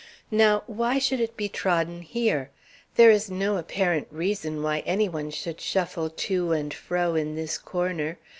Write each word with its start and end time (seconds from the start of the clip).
"Now, 0.31 0.63
why 0.65 0.97
should 0.97 1.19
it 1.19 1.37
be 1.37 1.47
trodden 1.47 2.01
here? 2.01 2.49
There 2.95 3.11
is 3.11 3.29
no 3.29 3.57
apparent 3.57 4.07
reason 4.09 4.63
why 4.63 4.79
any 4.79 5.07
one 5.07 5.29
should 5.29 5.61
shuffle 5.61 6.09
to 6.09 6.51
and 6.53 6.73
fro 6.73 7.13
in 7.13 7.35
this 7.35 7.59
corner. 7.59 8.17